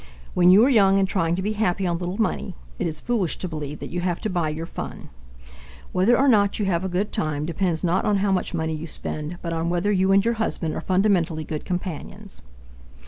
[0.33, 3.37] When you are young and trying to be happy on little money, it is foolish
[3.37, 5.09] to believe that you have to buy your fun.
[5.91, 8.87] Whether or not you have a good time depends not on how much money you
[8.87, 12.41] spend but on whether you and your husband are fundamentally good companions.